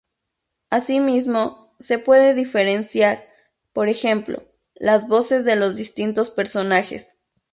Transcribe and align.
Así 0.71 0.99
mismo, 0.99 1.75
se 1.79 1.99
puede 1.99 2.33
diferenciar, 2.33 3.23
por 3.71 3.87
ejemplo, 3.87 4.41
las 4.73 5.07
voces 5.07 5.45
de 5.45 5.55
los 5.55 5.75
distintos 5.75 6.31
personajes. 6.31 7.19